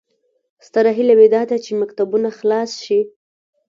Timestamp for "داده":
1.35-1.57